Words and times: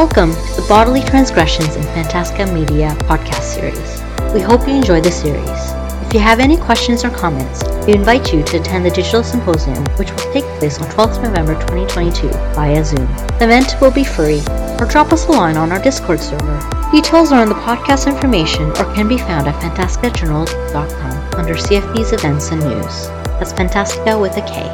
Welcome 0.00 0.32
to 0.32 0.62
the 0.62 0.66
Bodily 0.66 1.02
Transgressions 1.02 1.76
in 1.76 1.82
Fantastika 1.82 2.50
Media 2.54 2.96
podcast 3.00 3.42
series. 3.42 4.32
We 4.32 4.40
hope 4.40 4.66
you 4.66 4.72
enjoy 4.72 5.02
the 5.02 5.12
series. 5.12 5.46
If 6.06 6.14
you 6.14 6.20
have 6.20 6.40
any 6.40 6.56
questions 6.56 7.04
or 7.04 7.10
comments, 7.10 7.62
we 7.86 7.92
invite 7.92 8.32
you 8.32 8.42
to 8.44 8.58
attend 8.58 8.86
the 8.86 8.90
digital 8.90 9.22
symposium, 9.22 9.84
which 9.96 10.10
will 10.10 10.32
take 10.32 10.46
place 10.58 10.80
on 10.80 10.88
12th 10.88 11.22
November 11.22 11.52
2022 11.52 12.28
via 12.54 12.82
Zoom. 12.82 13.06
The 13.36 13.44
event 13.44 13.76
will 13.82 13.90
be 13.90 14.04
free, 14.04 14.40
or 14.80 14.86
drop 14.86 15.12
us 15.12 15.26
a 15.26 15.32
line 15.32 15.58
on 15.58 15.70
our 15.70 15.82
Discord 15.82 16.20
server. 16.20 16.88
Details 16.90 17.30
are 17.30 17.42
in 17.42 17.50
the 17.50 17.54
podcast 17.56 18.06
information 18.06 18.70
or 18.78 18.94
can 18.94 19.06
be 19.06 19.18
found 19.18 19.48
at 19.48 19.62
fantastikajournal.com 19.62 21.34
under 21.38 21.54
CFB's 21.56 22.14
events 22.14 22.50
and 22.52 22.62
news. 22.62 23.19
That's 23.40 23.54
Fantastika 23.54 24.18
with 24.20 24.36
a 24.36 24.42
K. 24.42 24.64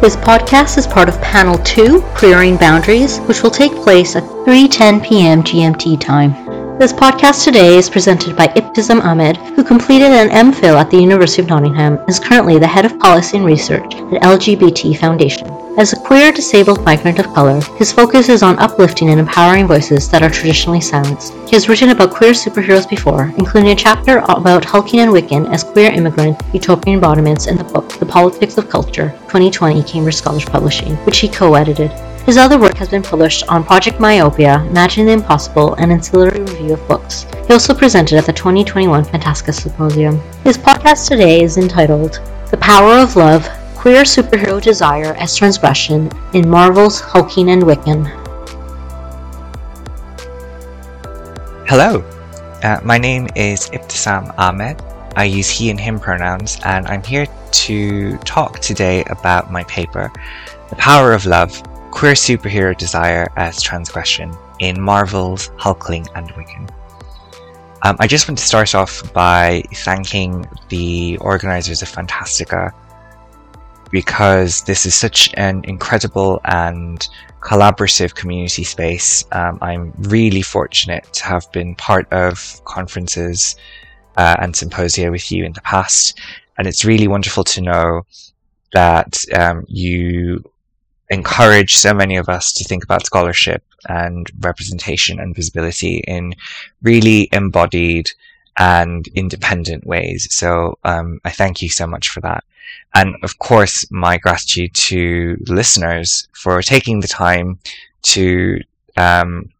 This 0.00 0.16
podcast 0.16 0.78
is 0.78 0.86
part 0.88 1.08
of 1.08 1.20
Panel 1.22 1.58
2, 1.58 2.00
Clearing 2.16 2.56
Boundaries, 2.56 3.18
which 3.18 3.44
will 3.44 3.52
take 3.52 3.72
place 3.76 4.16
at 4.16 4.24
3:10 4.24 5.04
p.m. 5.06 5.44
GMT 5.44 6.00
time. 6.00 6.45
This 6.78 6.92
podcast 6.92 7.42
today 7.42 7.78
is 7.78 7.88
presented 7.88 8.36
by 8.36 8.48
Ibtisam 8.48 9.02
Ahmed, 9.02 9.38
who 9.38 9.64
completed 9.64 10.12
an 10.12 10.28
MPhil 10.28 10.78
at 10.78 10.90
the 10.90 10.98
University 10.98 11.40
of 11.40 11.48
Nottingham 11.48 11.96
and 11.96 12.10
is 12.10 12.18
currently 12.18 12.58
the 12.58 12.66
head 12.66 12.84
of 12.84 12.98
policy 12.98 13.38
and 13.38 13.46
research 13.46 13.94
at 13.94 14.20
LGBT 14.20 14.94
Foundation. 14.98 15.48
As 15.78 15.94
a 15.94 16.00
queer 16.00 16.32
disabled 16.32 16.84
migrant 16.84 17.18
of 17.18 17.32
color, 17.32 17.62
his 17.78 17.92
focus 17.92 18.28
is 18.28 18.42
on 18.42 18.58
uplifting 18.58 19.08
and 19.08 19.18
empowering 19.18 19.66
voices 19.66 20.10
that 20.10 20.22
are 20.22 20.28
traditionally 20.28 20.82
silenced. 20.82 21.32
He 21.48 21.56
has 21.56 21.66
written 21.66 21.88
about 21.88 22.10
queer 22.10 22.32
superheroes 22.32 22.86
before, 22.86 23.32
including 23.38 23.70
a 23.70 23.74
chapter 23.74 24.18
about 24.28 24.64
Hulkling 24.64 24.98
and 24.98 25.12
Wiccan 25.12 25.50
as 25.50 25.64
queer 25.64 25.90
immigrant 25.90 26.42
utopian 26.52 26.96
embodiments 26.96 27.46
in 27.46 27.56
the 27.56 27.64
book 27.64 27.88
The 27.88 28.04
Politics 28.04 28.58
of 28.58 28.68
Culture, 28.68 29.14
2020 29.28 29.82
Cambridge 29.84 30.16
Scholars 30.16 30.44
Publishing, 30.44 30.96
which 31.06 31.20
he 31.20 31.28
co-edited. 31.28 31.90
His 32.26 32.36
other 32.36 32.58
work 32.58 32.76
has 32.78 32.88
been 32.88 33.04
published 33.04 33.46
on 33.46 33.62
Project 33.62 34.00
Myopia, 34.00 34.56
Imagining 34.68 35.06
the 35.06 35.12
Impossible, 35.12 35.74
and 35.74 35.92
Ancillary 35.92 36.40
Review 36.40 36.72
of 36.72 36.88
Books. 36.88 37.24
He 37.46 37.52
also 37.52 37.72
presented 37.72 38.18
at 38.18 38.26
the 38.26 38.32
2021 38.32 39.04
Fantastika 39.04 39.52
Symposium. 39.52 40.20
His 40.42 40.58
podcast 40.58 41.06
today 41.06 41.44
is 41.44 41.56
entitled 41.56 42.20
The 42.50 42.56
Power 42.56 42.94
of 42.94 43.14
Love 43.14 43.48
queer 43.76 44.02
superhero 44.02 44.60
desire 44.60 45.14
as 45.14 45.36
transgression 45.36 46.10
in 46.34 46.50
Marvel's 46.50 47.00
Hulkling 47.00 47.52
and 47.52 47.62
Wiccan. 47.62 48.08
Hello, 51.68 52.00
uh, 52.64 52.80
my 52.82 52.98
name 52.98 53.28
is 53.36 53.70
Ibtisam 53.70 54.36
Ahmed. 54.36 54.82
I 55.14 55.26
use 55.26 55.48
he 55.48 55.70
and 55.70 55.78
him 55.78 56.00
pronouns, 56.00 56.58
and 56.64 56.88
I'm 56.88 57.04
here 57.04 57.28
to 57.52 58.16
talk 58.18 58.58
today 58.58 59.04
about 59.10 59.52
my 59.52 59.62
paper, 59.64 60.10
The 60.70 60.76
Power 60.76 61.12
of 61.12 61.24
Love 61.24 61.62
Queer 61.96 62.12
Superhero 62.12 62.76
Desire 62.76 63.26
as 63.36 63.62
Transgression 63.62 64.30
in 64.58 64.78
Marvel's 64.78 65.48
Hulkling 65.56 66.06
and 66.14 66.28
Wiccan. 66.34 66.70
Um, 67.84 67.96
I 67.98 68.06
just 68.06 68.28
want 68.28 68.36
to 68.36 68.44
start 68.44 68.74
off 68.74 69.14
by 69.14 69.62
thanking 69.76 70.46
the 70.68 71.16
organizers 71.22 71.80
of 71.80 71.88
Fantastika 71.88 72.70
because 73.90 74.60
this 74.64 74.84
is 74.84 74.94
such 74.94 75.32
an 75.38 75.62
incredible 75.64 76.38
and 76.44 77.08
collaborative 77.40 78.14
community 78.14 78.64
space. 78.64 79.24
Um, 79.32 79.58
I'm 79.62 79.94
really 79.96 80.42
fortunate 80.42 81.10
to 81.14 81.24
have 81.24 81.50
been 81.50 81.74
part 81.76 82.12
of 82.12 82.60
conferences 82.66 83.56
uh, 84.18 84.36
and 84.40 84.54
symposia 84.54 85.10
with 85.10 85.32
you 85.32 85.46
in 85.46 85.54
the 85.54 85.62
past, 85.62 86.20
and 86.58 86.68
it's 86.68 86.84
really 86.84 87.08
wonderful 87.08 87.44
to 87.44 87.62
know 87.62 88.02
that 88.74 89.24
um, 89.34 89.64
you 89.66 90.44
encourage 91.10 91.76
so 91.76 91.94
many 91.94 92.16
of 92.16 92.28
us 92.28 92.52
to 92.52 92.64
think 92.64 92.84
about 92.84 93.06
scholarship 93.06 93.62
and 93.88 94.30
representation 94.40 95.20
and 95.20 95.34
visibility 95.34 95.98
in 96.06 96.34
really 96.82 97.28
embodied 97.32 98.10
and 98.58 99.06
independent 99.08 99.86
ways. 99.86 100.26
So 100.34 100.78
um, 100.84 101.20
I 101.24 101.30
thank 101.30 101.62
you 101.62 101.68
so 101.68 101.86
much 101.86 102.08
for 102.08 102.20
that. 102.22 102.42
And 102.94 103.14
of 103.22 103.38
course, 103.38 103.86
my 103.90 104.16
gratitude 104.16 104.74
to 104.74 105.36
listeners 105.46 106.26
for 106.32 106.62
taking 106.62 107.00
the 107.00 107.08
time 107.08 107.58
to 108.02 108.60
um, 108.96 109.50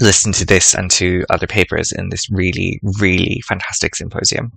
listen 0.00 0.32
to 0.32 0.46
this 0.46 0.74
and 0.74 0.90
to 0.92 1.24
other 1.30 1.46
papers 1.46 1.92
in 1.92 2.08
this 2.08 2.30
really, 2.30 2.80
really 2.82 3.42
fantastic 3.46 3.96
symposium. 3.96 4.52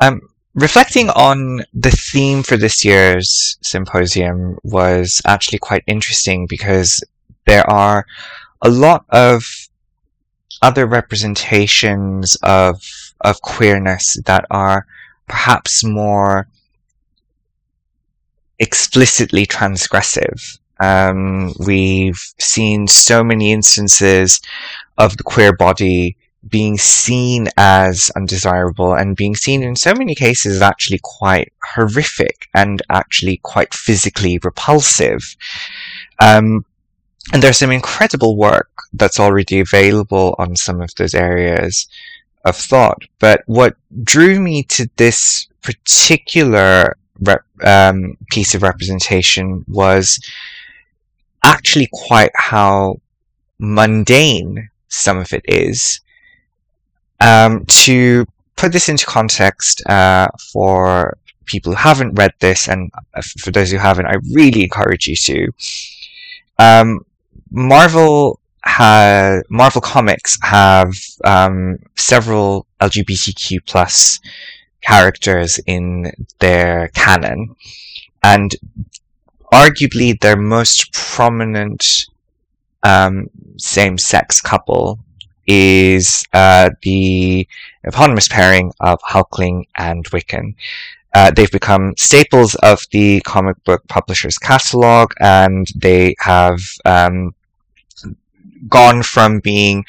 Um, 0.00 0.20
reflecting 0.56 1.10
on 1.10 1.60
the 1.74 1.90
theme 1.90 2.42
for 2.42 2.56
this 2.56 2.84
year's 2.84 3.58
symposium 3.62 4.58
was 4.64 5.20
actually 5.26 5.58
quite 5.58 5.84
interesting 5.86 6.46
because 6.48 7.04
there 7.46 7.68
are 7.70 8.06
a 8.62 8.70
lot 8.70 9.04
of 9.10 9.44
other 10.62 10.86
representations 10.86 12.36
of 12.42 12.82
of 13.20 13.40
queerness 13.42 14.16
that 14.24 14.46
are 14.50 14.86
perhaps 15.28 15.84
more 15.84 16.48
explicitly 18.58 19.46
transgressive. 19.46 20.58
Um, 20.80 21.52
we've 21.58 22.20
seen 22.38 22.86
so 22.86 23.22
many 23.22 23.52
instances 23.52 24.40
of 24.96 25.16
the 25.16 25.22
queer 25.22 25.54
body 25.54 26.16
being 26.48 26.78
seen 26.78 27.48
as 27.56 28.10
undesirable 28.16 28.94
and 28.94 29.16
being 29.16 29.34
seen 29.34 29.62
in 29.62 29.76
so 29.76 29.94
many 29.94 30.14
cases 30.14 30.62
actually 30.62 31.00
quite 31.02 31.52
horrific 31.62 32.48
and 32.54 32.82
actually 32.90 33.38
quite 33.42 33.72
physically 33.74 34.38
repulsive. 34.42 35.36
Um, 36.20 36.64
and 37.32 37.42
there's 37.42 37.58
some 37.58 37.72
incredible 37.72 38.36
work 38.36 38.70
that's 38.92 39.18
already 39.18 39.60
available 39.60 40.34
on 40.38 40.56
some 40.56 40.80
of 40.80 40.94
those 40.94 41.14
areas 41.14 41.86
of 42.44 42.56
thought. 42.56 43.02
But 43.18 43.42
what 43.46 43.76
drew 44.04 44.40
me 44.40 44.62
to 44.64 44.88
this 44.96 45.48
particular 45.62 46.96
rep, 47.20 47.42
um, 47.64 48.16
piece 48.30 48.54
of 48.54 48.62
representation 48.62 49.64
was 49.66 50.20
actually 51.42 51.88
quite 51.92 52.30
how 52.34 53.00
mundane 53.58 54.68
some 54.88 55.18
of 55.18 55.32
it 55.32 55.44
is. 55.46 56.00
Um, 57.26 57.66
to 57.66 58.24
put 58.54 58.72
this 58.72 58.88
into 58.88 59.04
context 59.04 59.84
uh, 59.86 60.28
for 60.52 61.18
people 61.44 61.72
who 61.72 61.76
haven't 61.76 62.14
read 62.14 62.32
this, 62.38 62.68
and 62.68 62.90
uh, 63.14 63.22
for 63.40 63.50
those 63.50 63.72
who 63.72 63.78
haven't, 63.78 64.06
I 64.06 64.16
really 64.32 64.62
encourage 64.62 65.08
you 65.08 65.16
to. 65.16 65.48
Um, 66.58 67.04
Marvel 67.50 68.38
Marvel 69.48 69.80
Comics 69.80 70.38
have 70.42 70.94
um, 71.24 71.78
several 71.96 72.66
LGBTQ 72.80 73.66
plus 73.66 74.20
characters 74.82 75.58
in 75.66 76.12
their 76.38 76.88
canon, 76.94 77.56
and 78.22 78.54
arguably 79.52 80.20
their 80.20 80.36
most 80.36 80.92
prominent 80.92 82.06
um, 82.82 83.28
same-sex 83.56 84.40
couple 84.40 85.00
is 85.46 86.24
uh, 86.32 86.70
the 86.82 87.46
eponymous 87.84 88.28
pairing 88.28 88.72
of 88.80 89.00
Hulkling 89.02 89.64
and 89.76 90.04
Wiccan. 90.10 90.54
Uh, 91.14 91.30
they've 91.30 91.50
become 91.50 91.94
staples 91.96 92.54
of 92.56 92.86
the 92.90 93.20
comic 93.20 93.62
book 93.64 93.86
publisher's 93.88 94.36
catalog, 94.38 95.12
and 95.20 95.68
they 95.74 96.14
have 96.18 96.60
um, 96.84 97.34
gone 98.68 99.02
from 99.02 99.40
being 99.40 99.84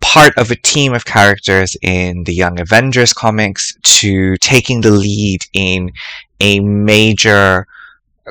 part 0.00 0.36
of 0.36 0.50
a 0.50 0.56
team 0.56 0.92
of 0.92 1.04
characters 1.04 1.76
in 1.82 2.24
the 2.24 2.34
Young 2.34 2.60
Avengers 2.60 3.12
comics 3.12 3.74
to 3.82 4.36
taking 4.38 4.80
the 4.80 4.90
lead 4.90 5.44
in 5.52 5.90
a 6.40 6.60
major 6.60 7.66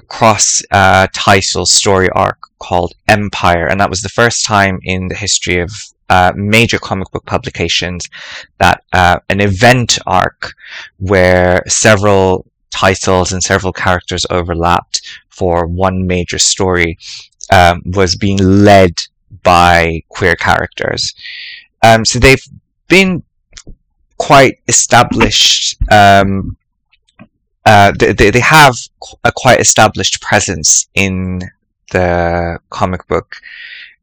cross 0.08 0.62
uh, 0.72 1.08
title 1.14 1.66
story 1.66 2.10
arc 2.12 2.38
called 2.60 2.94
Empyre, 3.08 3.70
and 3.72 3.80
that 3.80 3.90
was 3.90 4.02
the 4.02 4.10
first 4.10 4.46
time 4.46 4.80
in 4.84 5.08
the 5.08 5.16
history 5.16 5.60
of 5.60 5.72
uh, 6.10 6.32
major 6.36 6.78
comic 6.78 7.10
book 7.12 7.26
publications 7.26 8.08
that 8.60 8.84
uh, 8.94 9.20
an 9.30 9.42
event 9.42 9.98
arc 10.06 10.54
where 10.98 11.64
several 11.68 12.46
titles 12.70 13.32
and 13.32 13.42
several 13.42 13.74
characters 13.74 14.26
overlapped 14.30 15.02
for 15.30 15.66
one 15.66 16.06
major 16.06 16.38
story 16.38 16.98
um, 17.52 17.82
was 17.86 18.16
being 18.16 18.38
led 18.38 19.02
by 19.44 20.02
queer 20.10 20.36
characters. 20.36 21.14
Um, 21.84 22.06
so 22.06 22.20
they've 22.20 22.46
been 22.88 23.24
quite 24.18 24.60
established. 24.68 25.78
Um, 25.92 26.58
uh, 27.66 27.92
they, 27.98 28.30
they 28.30 28.40
have 28.40 28.78
a 29.24 29.32
quite 29.32 29.60
established 29.60 30.22
presence 30.22 30.88
in 30.94 31.42
the 31.92 32.60
comic 32.70 33.08
book 33.08 33.36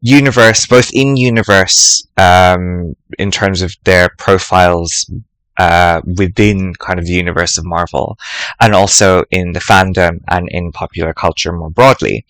universe, 0.03 0.67
both 0.67 0.91
in 0.93 1.17
universe, 1.17 2.07
um, 2.19 2.95
in 3.19 3.31
terms 3.31 3.63
of 3.63 3.75
their 3.85 4.11
profiles 4.19 5.11
uh, 5.59 6.03
within 6.17 6.75
kind 6.75 6.99
of 6.99 7.07
the 7.07 7.13
universe 7.13 7.57
of 7.57 7.65
Marvel, 7.65 8.19
and 8.61 8.75
also 8.75 9.25
in 9.31 9.53
the 9.53 9.61
fandom 9.61 10.21
and 10.29 10.49
in 10.51 10.73
popular 10.73 11.15
culture 11.15 11.53
more 11.53 11.71
broadly. 11.71 12.27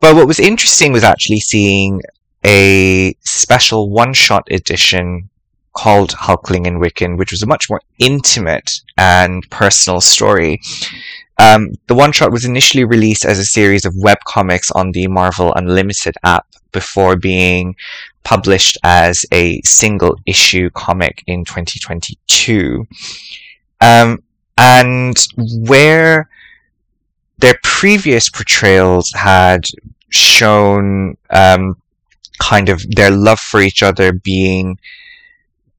but 0.00 0.16
what 0.16 0.26
was 0.26 0.40
interesting 0.40 0.92
was 0.92 1.04
actually 1.04 1.40
seeing 1.40 2.00
a 2.44 3.14
special 3.20 3.90
one-shot 3.90 4.48
edition 4.50 5.28
called 5.74 6.10
Hulkling 6.12 6.66
and 6.66 6.82
Wiccan, 6.82 7.16
which 7.18 7.30
was 7.30 7.42
a 7.42 7.46
much 7.46 7.68
more 7.70 7.82
intimate 7.98 8.80
and 8.96 9.48
personal 9.50 10.00
story. 10.00 10.60
Um, 11.40 11.72
the 11.86 11.94
one 11.94 12.12
shot 12.12 12.32
was 12.32 12.44
initially 12.44 12.84
released 12.84 13.24
as 13.24 13.38
a 13.38 13.46
series 13.46 13.86
of 13.86 13.94
webcomics 13.94 14.70
on 14.74 14.92
the 14.92 15.06
Marvel 15.06 15.54
Unlimited 15.54 16.14
app 16.22 16.46
before 16.70 17.16
being 17.16 17.74
published 18.24 18.76
as 18.84 19.24
a 19.32 19.62
single 19.62 20.16
issue 20.26 20.68
comic 20.70 21.24
in 21.26 21.46
2022. 21.46 22.86
Um, 23.80 24.22
and 24.58 25.16
where 25.66 26.28
their 27.38 27.58
previous 27.62 28.28
portrayals 28.28 29.10
had 29.12 29.64
shown 30.10 31.16
um, 31.30 31.80
kind 32.38 32.68
of 32.68 32.84
their 32.90 33.10
love 33.10 33.40
for 33.40 33.62
each 33.62 33.82
other 33.82 34.12
being 34.12 34.78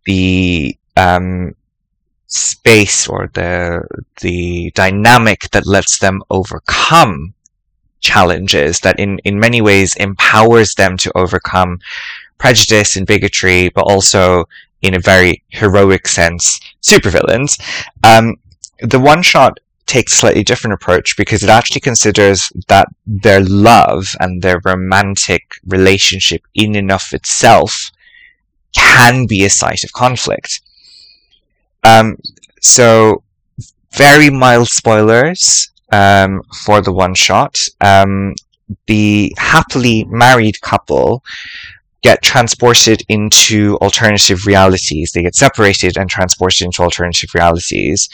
the 0.06 0.76
um, 0.98 1.54
space 2.32 3.08
or 3.08 3.30
the 3.34 3.82
the 4.22 4.72
dynamic 4.74 5.50
that 5.52 5.66
lets 5.66 6.00
them 6.00 6.24
overcome 6.30 7.34
challenges 8.00 8.80
that 8.80 9.00
in 9.00 9.20
in 9.20 9.40
many 9.40 9.62
ways 9.62 9.96
empowers 9.98 10.74
them 10.76 10.98
to 10.98 11.12
overcome 11.16 11.80
prejudice 12.38 12.96
and 12.96 13.06
bigotry 13.06 13.70
but 13.70 13.82
also 13.82 14.46
in 14.82 14.96
a 14.96 15.00
very 15.00 15.44
heroic 15.50 16.08
sense 16.08 16.60
supervillains 16.82 17.60
um, 18.04 18.36
the 18.80 19.00
one 19.00 19.22
shot 19.22 19.60
takes 19.86 20.14
a 20.14 20.16
slightly 20.16 20.44
different 20.44 20.74
approach 20.74 21.18
because 21.18 21.44
it 21.44 21.50
actually 21.50 21.82
considers 21.82 22.50
that 22.70 22.88
their 23.06 23.42
love 23.42 24.16
and 24.22 24.42
their 24.42 24.62
romantic 24.64 25.44
relationship 25.68 26.42
in 26.56 26.78
and 26.78 26.90
of 26.90 27.04
itself 27.12 27.92
can 28.74 29.26
be 29.28 29.44
a 29.44 29.50
site 29.50 29.84
of 29.84 29.92
conflict. 29.92 30.62
Um, 31.84 32.18
so 32.62 33.24
very 33.94 34.30
mild 34.30 34.70
spoilers 34.70 35.72
um, 35.92 36.42
for 36.66 36.82
the 36.82 36.94
one 36.94 37.16
shot. 37.16 37.60
Um, 37.82 38.36
the 38.88 39.34
happily 39.38 40.06
married 40.06 40.62
couple 40.62 41.24
get 42.02 42.22
transported 42.24 43.04
into 43.10 43.78
alternative 43.82 44.48
realities. 44.48 45.12
They 45.12 45.22
get 45.22 45.36
separated 45.36 45.98
and 45.98 46.10
transported 46.10 46.62
into 46.66 46.82
alternative 46.82 47.30
realities 47.36 48.10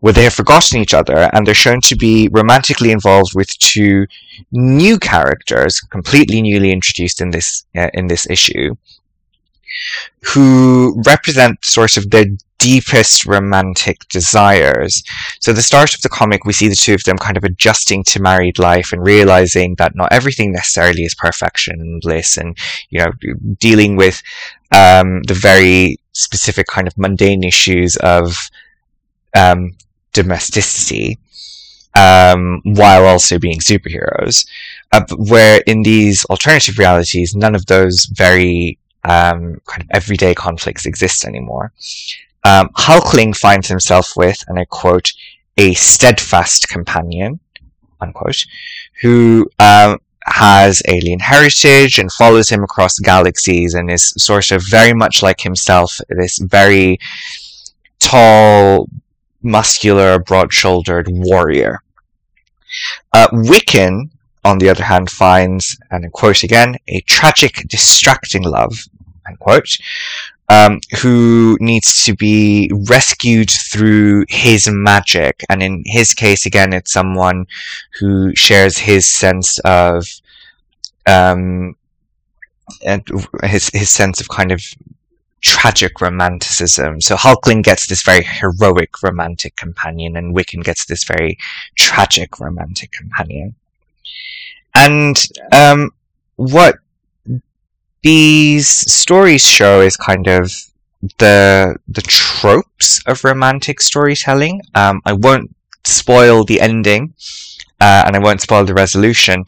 where 0.00 0.12
they 0.12 0.24
have 0.24 0.34
forgotten 0.34 0.80
each 0.80 0.94
other 0.94 1.28
and 1.32 1.44
they're 1.44 1.54
shown 1.54 1.80
to 1.80 1.96
be 1.96 2.28
romantically 2.32 2.92
involved 2.92 3.34
with 3.34 3.58
two 3.58 4.06
new 4.52 4.98
characters, 4.98 5.80
completely 5.80 6.40
newly 6.40 6.70
introduced 6.70 7.20
in 7.20 7.30
this 7.30 7.64
uh, 7.76 7.90
in 7.94 8.06
this 8.06 8.28
issue, 8.30 8.74
who 10.22 11.02
represent 11.04 11.64
sort 11.64 11.96
of 11.96 12.10
their 12.10 12.26
deepest 12.58 13.24
romantic 13.24 14.06
desires. 14.08 15.02
So 15.40 15.52
the 15.52 15.62
start 15.62 15.94
of 15.94 16.02
the 16.02 16.08
comic, 16.08 16.44
we 16.44 16.52
see 16.52 16.68
the 16.68 16.74
two 16.74 16.94
of 16.94 17.04
them 17.04 17.16
kind 17.16 17.36
of 17.36 17.44
adjusting 17.44 18.04
to 18.04 18.20
married 18.20 18.58
life 18.58 18.92
and 18.92 19.04
realizing 19.04 19.76
that 19.76 19.94
not 19.94 20.12
everything 20.12 20.52
necessarily 20.52 21.04
is 21.04 21.14
perfection 21.14 21.80
and 21.80 22.00
bliss 22.00 22.36
and, 22.36 22.58
you 22.90 22.98
know, 22.98 23.12
dealing 23.58 23.96
with, 23.96 24.22
um, 24.72 25.22
the 25.22 25.34
very 25.34 25.98
specific 26.12 26.66
kind 26.66 26.86
of 26.88 26.98
mundane 26.98 27.44
issues 27.44 27.96
of, 27.96 28.50
um, 29.36 29.76
domesticity, 30.12 31.18
um, 31.94 32.60
while 32.64 33.04
also 33.04 33.38
being 33.38 33.60
superheroes. 33.60 34.46
Uh, 34.90 35.02
where 35.16 35.62
in 35.66 35.82
these 35.82 36.24
alternative 36.26 36.78
realities, 36.78 37.34
none 37.34 37.54
of 37.54 37.66
those 37.66 38.06
very 38.06 38.78
um, 39.04 39.60
kind 39.66 39.82
of 39.82 39.88
everyday 39.92 40.34
conflicts 40.34 40.86
exist 40.86 41.24
anymore. 41.24 41.72
Um, 42.48 42.70
Hulkling 42.70 43.36
finds 43.36 43.68
himself 43.68 44.14
with, 44.16 44.42
and 44.48 44.58
I 44.58 44.64
quote, 44.64 45.12
a 45.58 45.74
steadfast 45.74 46.68
companion, 46.68 47.40
unquote, 48.00 48.42
who 49.02 49.50
um, 49.58 49.98
has 50.24 50.82
alien 50.88 51.20
heritage 51.20 51.98
and 51.98 52.10
follows 52.10 52.48
him 52.48 52.62
across 52.64 52.98
galaxies 53.00 53.74
and 53.74 53.90
is 53.90 54.14
sort 54.16 54.50
of 54.50 54.62
very 54.66 54.94
much 54.94 55.22
like 55.22 55.42
himself, 55.42 56.00
this 56.08 56.38
very 56.38 56.98
tall, 57.98 58.88
muscular, 59.42 60.18
broad-shouldered 60.18 61.06
warrior. 61.10 61.82
Uh, 63.12 63.28
Wiccan, 63.28 64.08
on 64.44 64.56
the 64.58 64.70
other 64.70 64.84
hand, 64.84 65.10
finds, 65.10 65.78
and 65.90 66.06
I 66.06 66.08
quote 66.08 66.42
again, 66.44 66.76
a 66.88 67.02
tragic, 67.02 67.54
distracting 67.68 68.44
love, 68.44 68.72
unquote, 69.26 69.76
um, 70.48 70.80
who 71.00 71.56
needs 71.60 72.04
to 72.04 72.14
be 72.14 72.70
rescued 72.88 73.50
through 73.50 74.24
his 74.28 74.68
magic. 74.70 75.44
And 75.48 75.62
in 75.62 75.82
his 75.86 76.14
case, 76.14 76.46
again, 76.46 76.72
it's 76.72 76.92
someone 76.92 77.46
who 77.98 78.34
shares 78.34 78.78
his 78.78 79.06
sense 79.06 79.58
of, 79.60 80.06
um, 81.06 81.76
and 82.84 83.02
his, 83.44 83.70
his 83.72 83.90
sense 83.90 84.20
of 84.20 84.28
kind 84.28 84.52
of 84.52 84.62
tragic 85.40 86.00
romanticism. 86.00 87.00
So 87.00 87.14
Hulkling 87.14 87.62
gets 87.62 87.86
this 87.86 88.02
very 88.02 88.24
heroic 88.24 89.02
romantic 89.02 89.54
companion 89.56 90.16
and 90.16 90.34
Wiccan 90.34 90.64
gets 90.64 90.86
this 90.86 91.04
very 91.04 91.38
tragic 91.76 92.40
romantic 92.40 92.90
companion. 92.92 93.54
And, 94.74 95.16
um, 95.52 95.90
what 96.36 96.76
these 98.02 98.68
stories 98.68 99.44
show 99.44 99.80
is 99.80 99.96
kind 99.96 100.26
of 100.26 100.52
the 101.18 101.76
the 101.86 102.02
tropes 102.02 103.02
of 103.06 103.24
romantic 103.24 103.80
storytelling. 103.80 104.62
Um, 104.74 105.00
I 105.04 105.12
won't 105.12 105.54
spoil 105.86 106.44
the 106.44 106.60
ending, 106.60 107.14
uh, 107.80 108.02
and 108.06 108.16
I 108.16 108.18
won't 108.18 108.40
spoil 108.40 108.64
the 108.64 108.74
resolution, 108.74 109.44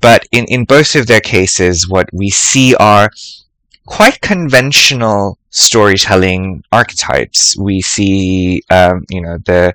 but 0.00 0.26
in 0.32 0.44
in 0.46 0.64
both 0.64 0.94
of 0.94 1.06
their 1.06 1.20
cases, 1.20 1.88
what 1.88 2.08
we 2.12 2.30
see 2.30 2.74
are 2.76 3.10
quite 3.86 4.20
conventional 4.20 5.38
storytelling 5.50 6.64
archetypes. 6.72 7.56
We 7.56 7.80
see, 7.80 8.62
um, 8.70 9.04
you 9.08 9.20
know, 9.20 9.38
the 9.38 9.74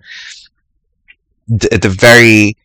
the, 1.47 1.77
the 1.77 1.89
very 1.89 2.57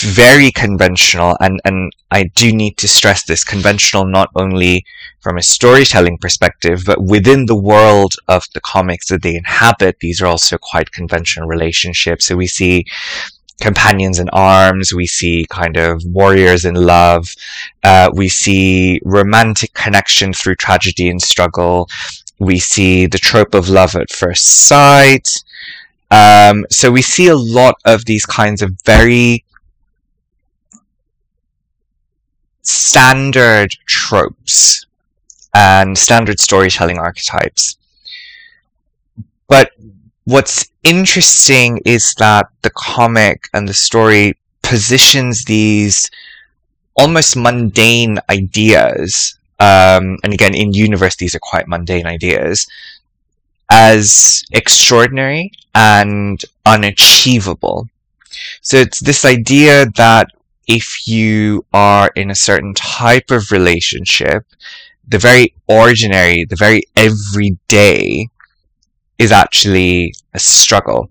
very 0.00 0.50
conventional 0.50 1.36
and, 1.40 1.60
and 1.64 1.92
I 2.10 2.24
do 2.34 2.52
need 2.52 2.76
to 2.78 2.88
stress 2.88 3.24
this 3.24 3.44
conventional 3.44 4.06
not 4.06 4.30
only 4.36 4.84
from 5.20 5.38
a 5.38 5.42
storytelling 5.42 6.18
perspective, 6.18 6.82
but 6.86 7.02
within 7.02 7.46
the 7.46 7.56
world 7.56 8.14
of 8.28 8.44
the 8.54 8.60
comics 8.60 9.08
that 9.08 9.22
they 9.22 9.36
inhabit, 9.36 9.96
these 10.00 10.20
are 10.22 10.26
also 10.26 10.56
quite 10.58 10.92
conventional 10.92 11.48
relationships. 11.48 12.26
So 12.26 12.36
we 12.36 12.46
see 12.46 12.84
companions 13.60 14.18
in 14.18 14.28
arms, 14.30 14.92
we 14.92 15.06
see 15.06 15.46
kind 15.50 15.76
of 15.76 16.02
warriors 16.04 16.64
in 16.64 16.74
love, 16.74 17.28
uh, 17.82 18.10
we 18.14 18.28
see 18.28 19.00
romantic 19.04 19.72
connection 19.74 20.32
through 20.32 20.56
tragedy 20.56 21.08
and 21.08 21.20
struggle, 21.20 21.88
we 22.38 22.58
see 22.58 23.06
the 23.06 23.18
trope 23.18 23.54
of 23.54 23.68
love 23.68 23.96
at 23.96 24.10
first 24.10 24.66
sight. 24.68 25.28
Um, 26.10 26.66
so 26.70 26.90
we 26.90 27.02
see 27.02 27.28
a 27.28 27.36
lot 27.36 27.76
of 27.84 28.04
these 28.04 28.26
kinds 28.26 28.62
of 28.62 28.76
very 28.84 29.44
standard 32.66 33.70
tropes 33.86 34.84
and 35.54 35.96
standard 35.96 36.40
storytelling 36.40 36.98
archetypes. 36.98 37.76
But 39.48 39.70
what's 40.24 40.68
interesting 40.82 41.80
is 41.84 42.14
that 42.18 42.48
the 42.62 42.70
comic 42.70 43.48
and 43.54 43.68
the 43.68 43.74
story 43.74 44.36
positions 44.62 45.44
these 45.44 46.10
almost 46.96 47.36
mundane 47.36 48.18
ideas, 48.28 49.38
um, 49.60 50.18
and 50.24 50.32
again, 50.32 50.54
in 50.54 50.72
universe, 50.72 51.16
these 51.16 51.34
are 51.34 51.40
quite 51.40 51.68
mundane 51.68 52.06
ideas, 52.06 52.66
as 53.70 54.44
extraordinary 54.52 55.52
and 55.74 56.42
unachievable. 56.64 57.88
So 58.60 58.78
it's 58.78 59.00
this 59.00 59.24
idea 59.24 59.86
that 59.96 60.30
if 60.66 61.06
you 61.06 61.64
are 61.72 62.10
in 62.16 62.30
a 62.30 62.34
certain 62.34 62.74
type 62.74 63.30
of 63.30 63.50
relationship, 63.50 64.44
the 65.08 65.18
very 65.18 65.54
ordinary, 65.68 66.44
the 66.44 66.56
very 66.56 66.82
everyday 66.96 68.28
is 69.18 69.32
actually 69.32 70.14
a 70.34 70.38
struggle. 70.38 71.08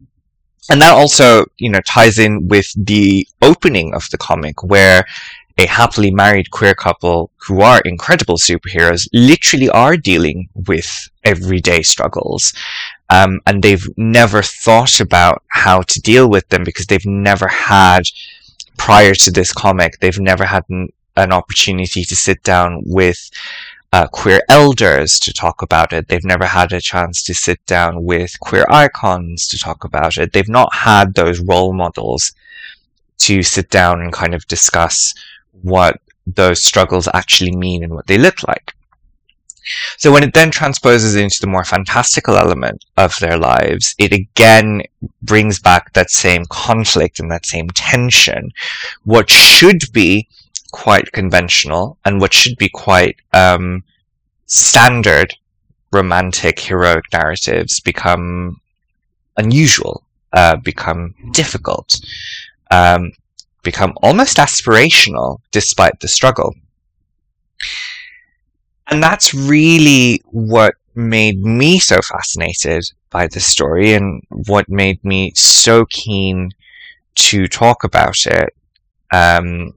And 0.69 0.81
that 0.81 0.93
also, 0.93 1.45
you 1.57 1.69
know, 1.69 1.79
ties 1.81 2.17
in 2.19 2.47
with 2.47 2.71
the 2.75 3.27
opening 3.41 3.93
of 3.93 4.09
the 4.12 4.17
comic 4.17 4.63
where 4.63 5.05
a 5.57 5.65
happily 5.67 6.12
married 6.12 6.51
queer 6.51 6.75
couple 6.75 7.31
who 7.38 7.62
are 7.62 7.79
incredible 7.81 8.38
superheroes 8.38 9.07
literally 9.13 9.69
are 9.69 9.95
dealing 9.95 10.50
with 10.53 11.09
everyday 11.24 11.81
struggles. 11.81 12.53
Um, 13.09 13.39
and 13.45 13.63
they've 13.63 13.88
never 13.95 14.41
thought 14.41 15.00
about 15.00 15.43
how 15.47 15.81
to 15.81 16.01
deal 16.01 16.29
with 16.29 16.50
them 16.50 16.63
because 16.63 16.88
they've 16.88 17.05
never 17.05 17.47
had 17.47 18.03
prior 18.77 19.13
to 19.13 19.32
this 19.32 19.53
comic, 19.53 20.00
they've 20.00 20.20
never 20.20 20.46
had 20.46 20.63
an, 20.70 20.89
an 21.15 21.32
opportunity 21.32 22.03
to 22.03 22.15
sit 22.15 22.41
down 22.44 22.82
with 22.86 23.29
uh, 23.94 24.08
queer 24.08 24.41
elders 24.50 25.20
to 25.20 25.32
talk 25.32 25.62
about 25.62 25.94
it. 25.94 26.08
They've 26.08 26.25
never 26.25 26.46
had 26.46 26.74
a 26.74 26.82
chance 26.82 27.24
to 27.24 27.34
sit 27.34 27.65
down 27.65 28.03
with 28.03 28.39
queer 28.41 28.65
icons 28.70 29.48
to 29.48 29.58
talk 29.58 29.84
about 29.86 30.17
it. 30.17 30.34
They've 30.34 30.50
not 30.50 30.74
had 30.74 31.13
those 31.13 31.39
role 31.39 31.74
models 31.74 32.34
to 33.20 33.41
sit 33.41 33.70
down 33.70 34.01
and 34.01 34.12
kind 34.12 34.34
of 34.34 34.46
discuss 34.48 35.13
what 35.62 36.01
those 36.27 36.63
struggles 36.63 37.08
actually 37.13 37.55
mean 37.55 37.84
and 37.84 37.94
what 37.94 38.08
they 38.08 38.17
look 38.17 38.46
like. 38.48 38.74
So 39.98 40.12
when 40.12 40.24
it 40.24 40.34
then 40.34 40.51
transposes 40.51 41.15
into 41.15 41.39
the 41.41 41.48
more 41.48 41.63
fantastical 41.63 42.38
element 42.38 42.86
of 42.98 43.17
their 43.19 43.38
lives, 43.38 43.95
it 43.98 44.12
again 44.12 44.84
brings 45.22 45.60
back 45.60 45.93
that 45.93 46.12
same 46.12 46.45
conflict 46.50 47.19
and 47.19 47.31
that 47.31 47.45
same 47.45 47.69
tension. 47.69 48.51
What 49.03 49.29
should 49.29 49.91
be 49.91 50.27
quite 50.72 51.12
conventional 51.12 51.98
and 52.05 52.19
what 52.19 52.34
should 52.34 52.57
be 52.57 52.69
quite 52.69 53.15
um, 53.34 53.84
standard 54.45 55.36
romantic 55.91 56.60
heroic 56.60 57.05
narratives 57.13 57.79
become 57.79 58.60
unusual, 59.38 60.03
uh, 60.34 60.57
become 60.57 61.15
difficult, 61.31 62.00
um, 62.72 63.12
become 63.63 63.93
almost 64.03 64.38
aspirational 64.38 65.39
despite 65.51 66.00
the 66.01 66.07
struggle. 66.07 66.53
And 68.88 69.01
that's 69.01 69.34
really 69.34 70.22
what 70.25 70.75
made 70.94 71.44
me 71.44 71.80
so 71.80 72.00
fascinated 72.01 72.86
by 73.10 73.27
this 73.27 73.46
story 73.46 73.94
and 73.94 74.22
what 74.30 74.70
made 74.70 75.04
me 75.04 75.32
so 75.36 75.86
keen 75.86 76.51
to 77.15 77.48
talk 77.48 77.84
about 77.84 78.25
it 78.25 78.56
um, 79.12 79.74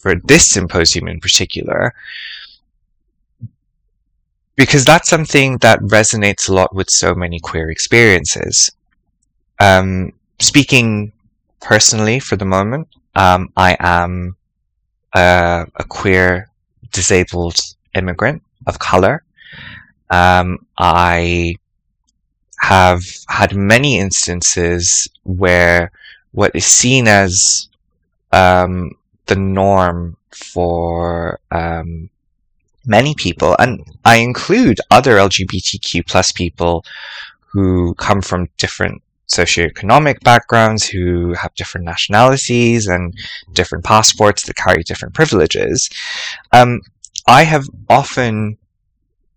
for 0.00 0.16
this 0.24 0.50
symposium 0.50 1.08
in 1.08 1.20
particular. 1.20 1.94
Because 4.56 4.84
that's 4.84 5.08
something 5.08 5.58
that 5.58 5.80
resonates 5.80 6.48
a 6.48 6.54
lot 6.54 6.74
with 6.74 6.88
so 6.88 7.14
many 7.14 7.40
queer 7.40 7.70
experiences. 7.70 8.70
Um, 9.60 10.12
speaking 10.38 11.12
personally 11.60 12.20
for 12.20 12.36
the 12.36 12.44
moment, 12.44 12.88
um, 13.14 13.52
I 13.56 13.76
am 13.80 14.36
a, 15.14 15.66
a 15.76 15.84
queer 15.84 16.50
disabled 16.92 17.58
immigrant 17.94 18.42
of 18.66 18.78
color. 18.78 19.22
Um, 20.10 20.66
I 20.78 21.56
have 22.60 23.04
had 23.28 23.54
many 23.54 23.98
instances 23.98 25.08
where 25.24 25.90
what 26.32 26.52
is 26.54 26.66
seen 26.66 27.06
as 27.06 27.68
um, 28.32 28.92
the 29.26 29.36
norm 29.36 30.16
for 30.30 31.38
um, 31.50 32.10
many 32.86 33.14
people, 33.14 33.56
and 33.58 33.84
I 34.04 34.16
include 34.16 34.78
other 34.90 35.16
LGBTQ 35.16 36.06
plus 36.06 36.32
people 36.32 36.84
who 37.52 37.94
come 37.94 38.20
from 38.20 38.48
different 38.56 39.02
socioeconomic 39.28 40.20
backgrounds, 40.22 40.86
who 40.86 41.34
have 41.34 41.54
different 41.54 41.86
nationalities 41.86 42.86
and 42.86 43.14
different 43.52 43.84
passports 43.84 44.44
that 44.44 44.56
carry 44.56 44.82
different 44.82 45.14
privileges. 45.14 45.88
Um, 46.52 46.80
I 47.26 47.44
have 47.44 47.68
often 47.88 48.58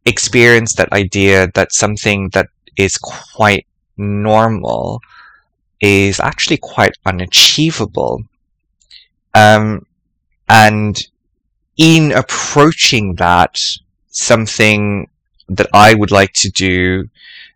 experienced 0.06 0.78
that 0.78 0.92
idea 0.92 1.50
that 1.56 1.74
something 1.74 2.30
that 2.30 2.48
is 2.78 2.98
quite 2.98 3.66
normal 3.98 5.02
is 5.82 6.20
actually 6.20 6.58
quite 6.58 6.98
unachievable. 7.06 8.24
Um, 9.34 9.86
and 10.50 10.98
in 11.78 12.12
approaching 12.12 13.16
that, 13.16 13.60
something 14.10 15.10
that 15.50 15.68
I 15.74 15.94
would 15.94 16.12
like 16.12 16.34
to 16.34 16.50
do 16.50 17.10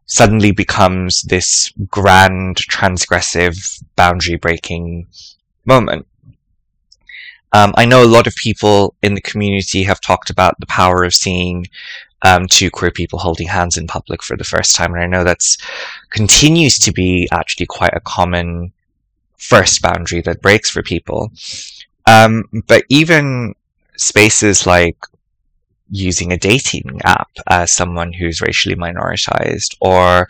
suddenly 0.06 0.52
becomes 0.52 1.22
this 1.24 1.72
grand, 1.90 2.58
transgressive, 2.58 3.82
boundary 3.96 4.36
breaking 4.36 5.08
moment. 5.66 6.06
Um, 7.54 7.74
I 7.76 7.86
know 7.86 8.04
a 8.04 8.06
lot 8.06 8.28
of 8.28 8.36
people 8.36 8.96
in 9.02 9.14
the 9.14 9.22
community 9.22 9.84
have 9.84 10.00
talked 10.00 10.30
about 10.30 10.60
the 10.60 10.66
power 10.68 11.04
of 11.04 11.14
seeing 11.14 11.68
um, 12.24 12.48
two 12.48 12.70
queer 12.70 12.92
people 12.92 13.20
holding 13.20 13.48
hands 13.48 13.78
in 13.78 13.88
public 13.88 14.22
for 14.24 14.38
the 14.38 14.44
first 14.44 14.76
time, 14.76 14.94
and 14.94 15.04
I 15.04 15.08
know 15.08 15.24
that's 15.24 15.58
continues 16.10 16.78
to 16.80 16.92
be 16.92 17.28
actually 17.32 17.66
quite 17.66 17.94
a 17.94 18.00
common 18.00 18.72
first 19.38 19.82
boundary 19.82 20.22
that 20.22 20.42
breaks 20.42 20.70
for 20.70 20.84
people. 20.84 21.32
Um, 22.06 22.44
but 22.68 22.84
even 22.90 23.56
spaces 23.98 24.66
like 24.66 24.98
using 25.90 26.32
a 26.32 26.38
dating 26.38 27.02
app 27.04 27.30
as 27.48 27.72
someone 27.72 28.14
who's 28.14 28.42
racially 28.42 28.76
minoritized, 28.76 29.76
or 29.82 30.30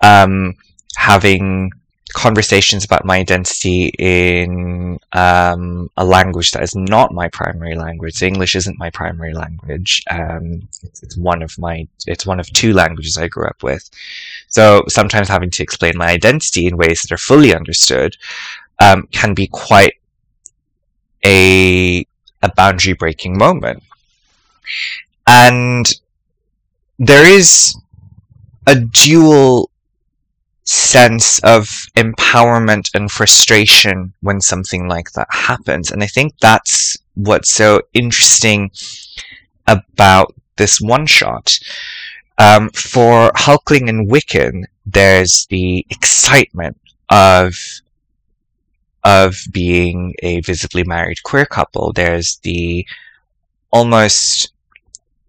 um, 0.00 0.54
having 0.96 1.72
conversations 2.12 2.84
about 2.84 3.04
my 3.04 3.16
identity 3.18 3.86
in 3.98 4.98
um, 5.12 5.90
a 5.96 6.04
language 6.04 6.50
that 6.50 6.62
is 6.62 6.74
not 6.76 7.12
my 7.12 7.28
primary 7.28 7.74
language. 7.74 8.22
English 8.22 8.54
isn't 8.54 8.78
my 8.78 8.90
primary 8.90 9.32
language. 9.32 10.02
Um, 10.10 10.68
it's, 10.82 11.02
it's, 11.02 11.16
one 11.16 11.42
of 11.42 11.58
my, 11.58 11.88
it's 12.06 12.26
one 12.26 12.38
of 12.38 12.52
two 12.52 12.72
languages 12.72 13.16
I 13.16 13.28
grew 13.28 13.46
up 13.46 13.62
with. 13.62 13.88
So 14.48 14.84
sometimes 14.88 15.28
having 15.28 15.50
to 15.50 15.62
explain 15.62 15.96
my 15.96 16.08
identity 16.08 16.66
in 16.66 16.76
ways 16.76 17.00
that 17.02 17.12
are 17.12 17.18
fully 17.18 17.54
understood 17.54 18.16
um, 18.80 19.08
can 19.10 19.34
be 19.34 19.46
quite 19.46 19.94
a 21.24 22.06
a 22.44 22.52
boundary 22.54 22.92
breaking 22.92 23.36
moment. 23.36 23.82
And 25.26 25.86
there 26.98 27.24
is 27.24 27.74
a 28.66 28.76
dual 28.76 29.70
sense 30.64 31.38
of 31.40 31.68
empowerment 31.96 32.90
and 32.94 33.10
frustration 33.10 34.12
when 34.20 34.40
something 34.40 34.88
like 34.88 35.12
that 35.12 35.28
happens. 35.30 35.90
And 35.90 36.02
I 36.02 36.06
think 36.06 36.34
that's 36.40 36.96
what's 37.14 37.52
so 37.52 37.82
interesting 37.92 38.70
about 39.66 40.34
this 40.56 40.80
one 40.80 41.06
shot. 41.06 41.58
Um, 42.38 42.70
for 42.70 43.30
Hulkling 43.32 43.88
and 43.88 44.10
Wiccan, 44.10 44.64
there's 44.86 45.46
the 45.46 45.86
excitement 45.90 46.78
of 47.10 47.54
of 49.04 49.36
being 49.52 50.14
a 50.22 50.40
visibly 50.40 50.82
married 50.82 51.22
queer 51.22 51.44
couple. 51.44 51.92
There's 51.92 52.36
the 52.42 52.86
almost 53.70 54.50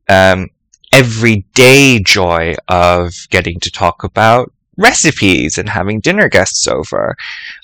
um, 0.07 0.49
everyday 0.93 1.99
joy 1.99 2.55
of 2.69 3.13
getting 3.29 3.59
to 3.59 3.69
talk 3.69 4.05
about 4.05 4.53
recipes 4.77 5.57
and 5.57 5.69
having 5.69 5.99
dinner 5.99 6.29
guests 6.29 6.67
over. 6.67 7.15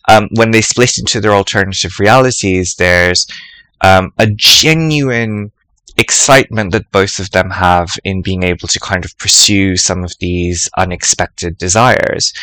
Um, 0.08 0.30
when 0.36 0.52
they 0.52 0.62
split 0.62 0.98
into 0.98 1.20
their 1.20 1.34
alternative 1.34 2.00
realities, 2.00 2.76
there's 2.76 3.28
um, 3.82 4.14
a 4.18 4.28
genuine 4.28 5.52
excitement 5.98 6.72
that 6.72 6.92
both 6.92 7.20
of 7.20 7.32
them 7.32 7.50
have 7.50 7.92
in 8.04 8.22
being 8.22 8.44
able 8.44 8.68
to 8.68 8.80
kind 8.80 9.04
of 9.06 9.18
pursue 9.18 9.76
some 9.76 10.04
of 10.04 10.14
these 10.20 10.70
unexpected 10.78 11.58
desires. 11.58 12.34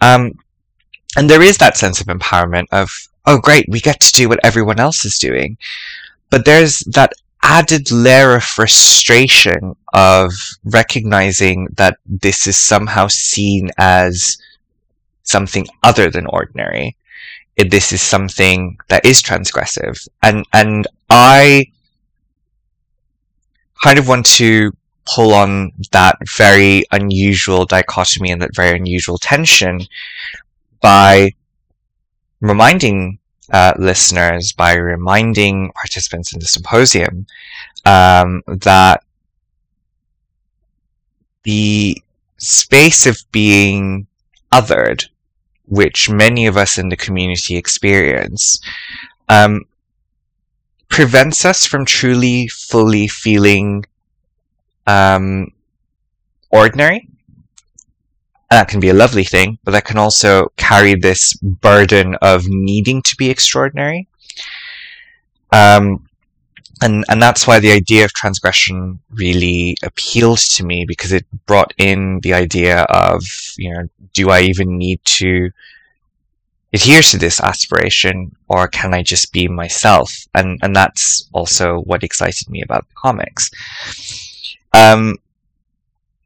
Um, 0.00 0.32
and 1.16 1.28
there 1.28 1.42
is 1.42 1.58
that 1.58 1.76
sense 1.76 2.00
of 2.00 2.06
empowerment 2.06 2.66
of, 2.72 2.90
oh 3.26 3.38
great, 3.38 3.66
we 3.68 3.80
get 3.80 4.00
to 4.00 4.12
do 4.12 4.28
what 4.28 4.40
everyone 4.44 4.78
else 4.78 5.04
is 5.04 5.18
doing. 5.18 5.56
But 6.30 6.44
there's 6.44 6.80
that 6.94 7.12
added 7.42 7.90
layer 7.90 8.36
of 8.36 8.44
frustration 8.44 9.76
of 9.92 10.32
recognizing 10.64 11.68
that 11.76 11.98
this 12.06 12.46
is 12.46 12.58
somehow 12.58 13.06
seen 13.08 13.70
as 13.78 14.36
something 15.22 15.66
other 15.82 16.10
than 16.10 16.26
ordinary. 16.26 16.96
This 17.56 17.92
is 17.92 18.02
something 18.02 18.78
that 18.88 19.04
is 19.04 19.22
transgressive. 19.22 20.06
And, 20.22 20.44
and 20.52 20.86
I 21.08 21.66
kind 23.82 23.98
of 23.98 24.08
want 24.08 24.26
to 24.26 24.72
pull 25.06 25.32
on 25.32 25.72
that 25.92 26.18
very 26.36 26.84
unusual 26.90 27.64
dichotomy 27.64 28.30
and 28.32 28.42
that 28.42 28.54
very 28.54 28.76
unusual 28.76 29.18
tension 29.18 29.80
by 30.80 31.30
reminding 32.40 33.18
uh, 33.52 33.72
listeners, 33.78 34.52
by 34.52 34.74
reminding 34.74 35.72
participants 35.72 36.32
in 36.32 36.40
the 36.40 36.46
symposium 36.46 37.26
um, 37.84 38.42
that 38.46 39.02
the 41.44 42.02
space 42.38 43.06
of 43.06 43.18
being 43.30 44.06
othered, 44.52 45.06
which 45.66 46.10
many 46.10 46.46
of 46.46 46.56
us 46.56 46.78
in 46.78 46.88
the 46.88 46.96
community 46.96 47.56
experience, 47.56 48.60
um, 49.28 49.62
prevents 50.88 51.44
us 51.44 51.64
from 51.64 51.84
truly, 51.84 52.48
fully 52.48 53.06
feeling 53.06 53.84
um, 54.86 55.52
ordinary 56.50 57.08
that 58.50 58.68
can 58.68 58.80
be 58.80 58.90
a 58.90 58.94
lovely 58.94 59.24
thing, 59.24 59.58
but 59.64 59.72
that 59.72 59.84
can 59.84 59.98
also 59.98 60.52
carry 60.56 60.94
this 60.94 61.34
burden 61.34 62.16
of 62.22 62.44
needing 62.46 63.02
to 63.02 63.16
be 63.16 63.28
extraordinary. 63.30 64.08
Um, 65.52 66.06
and 66.82 67.04
and 67.08 67.22
that's 67.22 67.46
why 67.46 67.58
the 67.58 67.72
idea 67.72 68.04
of 68.04 68.12
transgression 68.12 69.00
really 69.10 69.76
appealed 69.82 70.38
to 70.38 70.64
me 70.64 70.84
because 70.86 71.12
it 71.12 71.24
brought 71.46 71.72
in 71.78 72.20
the 72.22 72.34
idea 72.34 72.82
of 72.82 73.22
you 73.56 73.72
know 73.72 73.88
do 74.12 74.30
I 74.30 74.42
even 74.42 74.76
need 74.76 75.00
to 75.04 75.50
adhere 76.74 77.00
to 77.00 77.16
this 77.16 77.40
aspiration 77.40 78.36
or 78.48 78.68
can 78.68 78.92
I 78.92 79.02
just 79.02 79.32
be 79.32 79.48
myself 79.48 80.12
and 80.34 80.58
and 80.62 80.76
that's 80.76 81.28
also 81.32 81.80
what 81.80 82.02
excited 82.02 82.50
me 82.50 82.60
about 82.62 82.86
the 82.88 82.94
comics 82.94 83.50
um, 84.74 85.16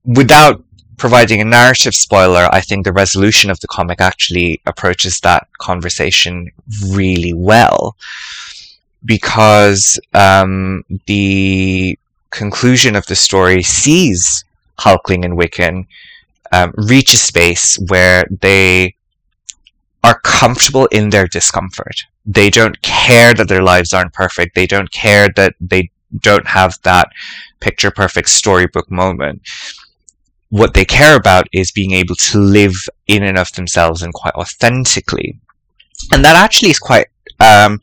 without 0.05 0.65
providing 1.01 1.41
a 1.41 1.45
narrative 1.45 1.95
spoiler 1.95 2.47
I 2.53 2.61
think 2.61 2.85
the 2.85 2.93
resolution 2.93 3.51
of 3.51 3.59
the 3.61 3.67
comic 3.67 4.01
actually 4.01 4.61
approaches 4.67 5.19
that 5.21 5.49
conversation 5.59 6.53
really 6.91 7.33
well 7.33 7.97
because 9.05 9.99
um, 10.13 10.85
the 11.07 11.99
conclusion 12.31 12.95
of 12.97 13.07
the 13.07 13.17
story 13.17 13.63
sees 13.63 14.45
Hulkling 14.79 15.25
and 15.25 15.39
Wiccan 15.39 15.87
um, 16.53 16.73
reach 16.77 17.15
a 17.15 17.17
space 17.17 17.79
where 17.89 18.27
they 18.43 18.95
are 20.05 20.21
comfortable 20.21 20.87
in 20.87 21.11
their 21.11 21.27
discomfort. 21.27 22.05
They 22.27 22.51
don't 22.51 22.81
care 22.83 23.33
that 23.35 23.49
their 23.49 23.63
lives 23.63 23.93
aren't 23.93 24.13
perfect. 24.13 24.55
They 24.55 24.67
don't 24.67 24.91
care 24.91 25.29
that 25.37 25.55
they 25.61 25.91
don't 26.19 26.47
have 26.47 26.79
that 26.83 27.09
picture 27.61 27.91
perfect 27.91 28.29
storybook 28.29 28.91
moment. 28.91 29.43
What 30.51 30.75
they 30.75 30.85
care 30.85 31.17
about 31.17 31.49
is 31.53 31.73
being 31.73 31.93
able 31.93 32.15
to 32.17 32.39
live 32.39 32.75
in 33.07 33.23
and 33.23 33.39
of 33.39 33.53
themselves 33.53 34.03
and 34.03 34.13
quite 34.13 34.35
authentically. 34.35 35.39
And 36.13 36.25
that 36.25 36.37
actually 36.37 36.71
is 36.71 36.79
quite 36.79 37.07
um, 37.41 37.81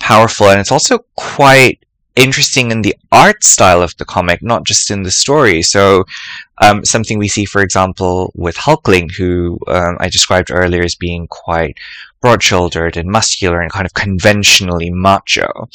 powerful 0.00 0.48
and 0.48 0.60
it's 0.60 0.72
also 0.72 1.04
quite 1.16 1.80
interesting 2.18 2.70
in 2.70 2.82
the 2.82 2.96
art 3.12 3.44
style 3.44 3.80
of 3.80 3.96
the 3.96 4.04
comic, 4.04 4.42
not 4.42 4.64
just 4.64 4.90
in 4.90 5.02
the 5.02 5.10
story. 5.10 5.62
So, 5.62 6.04
um, 6.60 6.84
something 6.84 7.18
we 7.18 7.28
see, 7.28 7.44
for 7.44 7.62
example, 7.62 8.32
with 8.34 8.56
Hulkling, 8.56 9.12
who 9.16 9.58
um, 9.68 9.96
I 10.00 10.08
described 10.08 10.50
earlier 10.50 10.82
as 10.82 10.96
being 10.96 11.28
quite 11.28 11.76
broad-shouldered 12.20 12.96
and 12.96 13.08
muscular 13.08 13.60
and 13.60 13.70
kind 13.70 13.86
of 13.86 13.94
conventionally 13.94 14.90
macho. 14.90 15.68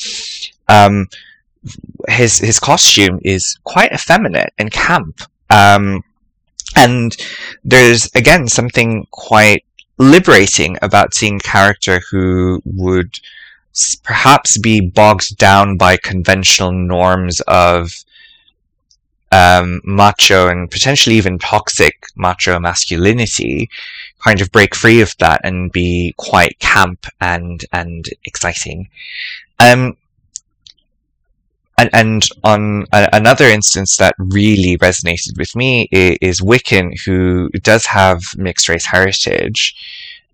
Um, 0.68 1.08
his 2.10 2.40
his 2.40 2.60
costume 2.60 3.20
is 3.24 3.58
quite 3.64 3.94
effeminate 3.94 4.54
and 4.58 4.70
camp. 4.70 5.22
Um, 5.50 6.04
and 6.76 7.16
there's 7.64 8.10
again 8.16 8.48
something 8.48 9.08
quite 9.12 9.66
liberating 9.98 10.78
about 10.82 11.14
seeing 11.14 11.36
a 11.38 11.40
character 11.40 12.02
who 12.10 12.62
would 12.66 13.20
perhaps 14.04 14.58
be 14.58 14.80
bogged 14.80 15.38
down 15.38 15.78
by 15.78 15.98
conventional 15.98 16.72
norms 16.72 17.42
of 17.42 17.92
um, 19.32 19.82
macho 19.84 20.48
and 20.48 20.70
potentially 20.70 21.16
even 21.16 21.40
toxic 21.40 22.06
macho 22.16 22.60
masculinity, 22.60 23.68
kind 24.24 24.42
of 24.42 24.52
break 24.52 24.76
free 24.76 25.02
of 25.02 25.16
that 25.18 25.42
and 25.44 25.72
be 25.72 26.14
quite 26.18 26.60
camp 26.60 27.08
and 27.20 27.66
and 27.72 28.06
exciting. 28.26 28.88
Um, 29.60 29.98
and, 31.78 31.90
and 31.94 32.28
on 32.44 32.86
a, 32.94 33.10
another 33.14 33.46
instance 33.46 33.98
that 33.98 34.16
really 34.18 34.78
resonated 34.78 35.38
with 35.38 35.56
me 35.56 35.88
is, 35.92 36.18
is 36.22 36.42
Wiccan, 36.42 37.00
who 37.06 37.50
does 37.62 37.86
have 37.86 38.22
mixed 38.38 38.70
race 38.70 38.86
heritage 38.86 39.76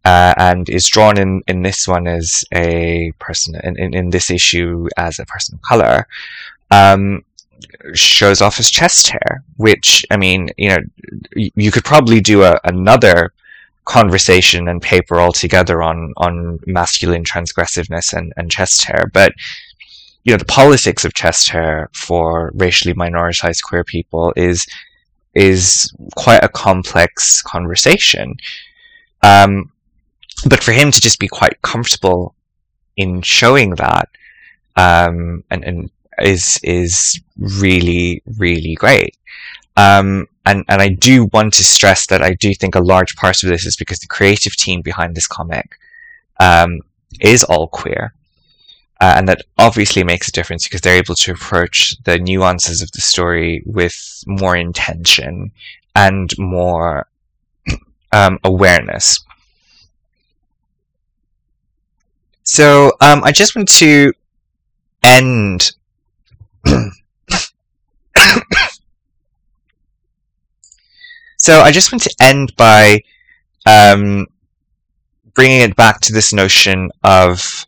uh, 0.05 0.33
and 0.37 0.69
is 0.69 0.87
drawn 0.87 1.17
in, 1.17 1.41
in 1.47 1.61
this 1.61 1.87
one 1.87 2.07
as 2.07 2.43
a 2.53 3.11
person 3.19 3.55
in, 3.63 3.77
in, 3.77 3.93
in 3.93 4.09
this 4.09 4.29
issue 4.31 4.87
as 4.97 5.19
a 5.19 5.25
person 5.25 5.55
of 5.55 5.61
color 5.61 6.07
um, 6.71 7.23
shows 7.93 8.41
off 8.41 8.57
his 8.57 8.71
chest 8.71 9.09
hair 9.09 9.43
which 9.57 10.05
i 10.11 10.17
mean 10.17 10.49
you 10.57 10.69
know 10.69 10.79
you 11.35 11.71
could 11.71 11.83
probably 11.83 12.21
do 12.21 12.43
a, 12.43 12.59
another 12.63 13.33
conversation 13.85 14.67
and 14.69 14.81
paper 14.81 15.19
altogether 15.19 15.81
on 15.81 16.13
on 16.17 16.59
masculine 16.65 17.23
transgressiveness 17.23 18.13
and, 18.13 18.31
and 18.37 18.49
chest 18.49 18.85
hair 18.85 19.09
but 19.13 19.33
you 20.23 20.33
know 20.33 20.37
the 20.37 20.45
politics 20.45 21.05
of 21.05 21.13
chest 21.13 21.49
hair 21.49 21.89
for 21.93 22.51
racially 22.55 22.93
minoritized 22.93 23.63
queer 23.63 23.83
people 23.83 24.33
is 24.35 24.65
is 25.35 25.93
quite 26.15 26.43
a 26.43 26.49
complex 26.49 27.41
conversation 27.41 28.35
um, 29.21 29.71
but 30.47 30.63
for 30.63 30.71
him 30.71 30.91
to 30.91 31.01
just 31.01 31.19
be 31.19 31.27
quite 31.27 31.61
comfortable 31.61 32.35
in 32.97 33.21
showing 33.21 33.75
that 33.75 34.09
um, 34.75 35.43
and, 35.49 35.63
and 35.63 35.89
is 36.21 36.59
is 36.63 37.19
really 37.37 38.21
really 38.37 38.75
great. 38.75 39.17
Um, 39.77 40.27
and 40.45 40.63
and 40.67 40.81
I 40.81 40.89
do 40.89 41.29
want 41.33 41.53
to 41.55 41.63
stress 41.63 42.07
that 42.07 42.21
I 42.21 42.33
do 42.33 42.53
think 42.53 42.75
a 42.75 42.81
large 42.81 43.15
part 43.15 43.43
of 43.43 43.49
this 43.49 43.65
is 43.65 43.75
because 43.75 43.99
the 43.99 44.07
creative 44.07 44.55
team 44.55 44.81
behind 44.81 45.15
this 45.15 45.27
comic 45.27 45.77
um, 46.39 46.79
is 47.21 47.43
all 47.43 47.67
queer, 47.67 48.13
uh, 49.01 49.13
and 49.17 49.27
that 49.27 49.43
obviously 49.57 50.03
makes 50.03 50.27
a 50.27 50.31
difference 50.31 50.65
because 50.65 50.81
they're 50.81 50.97
able 50.97 51.15
to 51.15 51.31
approach 51.31 51.95
the 52.03 52.19
nuances 52.19 52.81
of 52.81 52.91
the 52.91 53.01
story 53.01 53.63
with 53.65 54.23
more 54.27 54.57
intention 54.57 55.51
and 55.95 56.33
more 56.37 57.07
um, 58.11 58.39
awareness. 58.43 59.19
So 62.43 62.91
um, 62.99 63.23
I 63.23 63.31
just 63.31 63.55
want 63.55 63.69
to 63.69 64.11
end. 65.03 65.71
so 71.37 71.61
I 71.61 71.71
just 71.71 71.91
want 71.91 72.03
to 72.03 72.15
end 72.19 72.53
by 72.57 73.03
um, 73.65 74.27
bringing 75.35 75.61
it 75.61 75.75
back 75.75 76.01
to 76.01 76.11
this 76.11 76.33
notion 76.33 76.89
of 77.03 77.65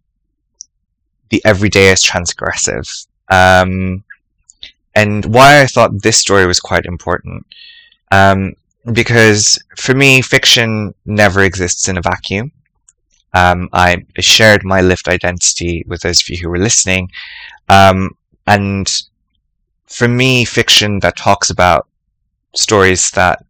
the 1.32 1.42
everyday 1.46 1.92
is 1.92 2.04
transgressive, 2.04 3.08
um, 3.30 4.04
and 4.94 5.26
why 5.26 5.62
I 5.62 5.66
thought 5.66 6.02
this 6.02 6.20
story 6.20 6.46
was 6.46 6.60
quite 6.60 6.86
important. 6.86 7.46
Um, 8.12 8.54
because 8.94 9.60
for 9.78 9.94
me, 9.94 10.22
fiction 10.22 10.94
never 11.06 11.44
exists 11.44 11.88
in 11.88 11.98
a 11.98 12.02
vacuum. 12.02 12.52
Um, 13.34 13.70
I 13.72 14.04
shared 14.20 14.66
my 14.66 14.82
lived 14.82 15.08
identity 15.08 15.84
with 15.88 16.02
those 16.02 16.22
of 16.22 16.30
you 16.30 16.38
who 16.38 16.50
were 16.50 16.60
listening. 16.60 17.10
Um, 17.70 18.12
and 18.48 18.92
for 19.86 20.08
me, 20.08 20.46
fiction 20.46 21.00
that 21.00 21.16
talks 21.16 21.50
about 21.50 21.88
stories 22.56 23.12
that 23.12 23.46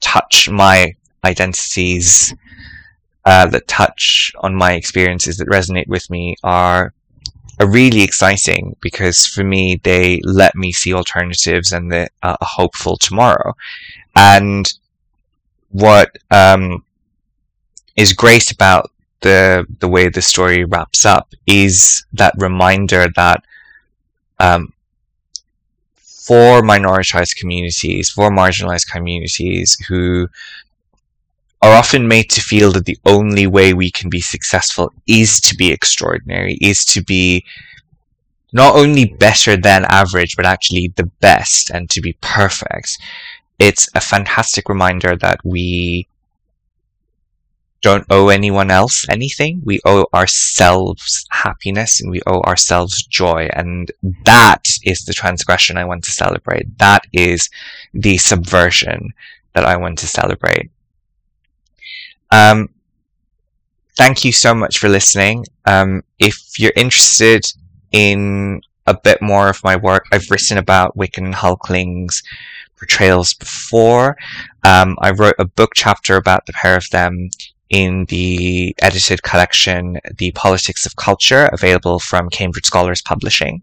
touch 0.00 0.48
my 0.48 0.94
identities, 1.24 2.34
uh, 3.24 3.46
that 3.46 3.68
touch 3.68 4.32
on 4.40 4.54
my 4.54 4.72
experiences 4.72 5.36
that 5.36 5.48
resonate 5.48 5.88
with 5.88 6.08
me 6.10 6.36
are 6.42 6.92
are 7.60 7.70
really 7.70 8.02
exciting 8.02 8.74
because 8.80 9.26
for 9.26 9.44
me 9.44 9.80
they 9.84 10.20
let 10.24 10.54
me 10.56 10.72
see 10.72 10.92
alternatives 10.94 11.70
and 11.70 11.92
the, 11.92 12.08
uh, 12.22 12.36
a 12.40 12.44
hopeful 12.44 12.96
tomorrow. 12.96 13.54
And 14.16 14.72
what 15.68 16.16
um, 16.30 16.84
is 17.96 18.12
great 18.12 18.50
about 18.50 18.90
the 19.20 19.66
the 19.78 19.88
way 19.88 20.08
the 20.08 20.22
story 20.22 20.64
wraps 20.64 21.06
up 21.06 21.32
is 21.46 22.04
that 22.12 22.34
reminder 22.38 23.06
that 23.14 23.44
um, 24.40 24.72
for 25.96 26.62
minoritized 26.62 27.36
communities, 27.36 28.10
for 28.10 28.30
marginalized 28.30 28.90
communities 28.90 29.76
who 29.88 30.28
are 31.62 31.72
often 31.72 32.08
made 32.08 32.28
to 32.30 32.40
feel 32.40 32.72
that 32.72 32.84
the 32.86 32.98
only 33.06 33.46
way 33.46 33.72
we 33.72 33.90
can 33.90 34.10
be 34.10 34.20
successful 34.20 34.92
is 35.06 35.40
to 35.40 35.54
be 35.54 35.70
extraordinary, 35.70 36.58
is 36.60 36.84
to 36.84 37.02
be 37.02 37.44
not 38.52 38.74
only 38.76 39.06
better 39.06 39.56
than 39.56 39.86
average, 39.88 40.36
but 40.36 40.44
actually 40.44 40.92
the 40.96 41.10
best 41.20 41.70
and 41.70 41.88
to 41.90 42.00
be 42.00 42.16
perfect. 42.20 42.98
It's 43.58 43.88
a 43.94 44.00
fantastic 44.00 44.68
reminder 44.68 45.16
that 45.16 45.38
we 45.44 46.08
don't 47.80 48.06
owe 48.10 48.28
anyone 48.28 48.70
else 48.70 49.06
anything. 49.08 49.62
We 49.64 49.80
owe 49.84 50.06
ourselves 50.14 51.26
happiness 51.30 52.00
and 52.00 52.10
we 52.10 52.22
owe 52.26 52.40
ourselves 52.42 53.02
joy. 53.04 53.48
And 53.54 53.90
that 54.24 54.68
is 54.84 55.04
the 55.04 55.12
transgression 55.12 55.76
I 55.76 55.84
want 55.84 56.04
to 56.04 56.12
celebrate. 56.12 56.78
That 56.78 57.04
is 57.12 57.48
the 57.94 58.18
subversion 58.18 59.12
that 59.54 59.64
I 59.64 59.76
want 59.76 59.98
to 59.98 60.06
celebrate. 60.06 60.70
Um, 62.32 62.70
thank 63.96 64.24
you 64.24 64.32
so 64.32 64.54
much 64.54 64.78
for 64.78 64.88
listening. 64.88 65.44
Um, 65.66 66.02
if 66.18 66.58
you're 66.58 66.72
interested 66.74 67.44
in 67.92 68.62
a 68.86 68.94
bit 68.94 69.20
more 69.20 69.48
of 69.50 69.62
my 69.62 69.76
work, 69.76 70.06
I've 70.10 70.30
written 70.30 70.56
about 70.56 70.96
Wiccan 70.96 71.34
Hulklings 71.34 72.22
portrayals 72.78 73.34
before. 73.34 74.16
Um, 74.64 74.96
I 75.02 75.10
wrote 75.10 75.34
a 75.38 75.44
book 75.44 75.72
chapter 75.74 76.16
about 76.16 76.46
the 76.46 76.54
pair 76.54 76.74
of 76.74 76.88
them 76.90 77.28
in 77.68 78.06
the 78.06 78.74
edited 78.80 79.22
collection, 79.22 79.98
The 80.16 80.32
Politics 80.32 80.84
of 80.84 80.96
Culture, 80.96 81.48
available 81.52 81.98
from 81.98 82.28
Cambridge 82.30 82.66
Scholars 82.66 83.02
Publishing. 83.02 83.62